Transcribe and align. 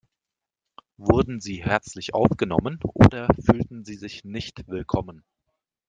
Wurden 0.97 1.41
Sie 1.41 1.63
herzlich 1.63 2.15
aufgenommen 2.15 2.79
oder 2.81 3.27
fühlten 3.35 3.85
Sie 3.85 3.93
sich 3.93 4.23
nicht 4.23 4.67
willkommen? 4.67 5.23